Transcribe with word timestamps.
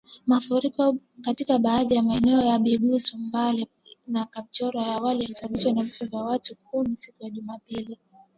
Mafuriko 0.25 0.97
katika 1.21 1.59
baadhi 1.59 1.95
ya 1.95 2.03
maeneo 2.03 2.41
ya 2.41 2.59
Bugisu 2.59 3.17
Mbale 3.17 3.67
na 4.07 4.25
Kapchorwa 4.25 4.85
awali 4.87 5.21
yalisababisha 5.21 5.73
vifo 5.73 6.05
vya 6.05 6.19
watu 6.19 6.55
kumi 6.55 6.95
siku 6.97 7.23
ya 7.23 7.29
Jumapili 7.29 7.97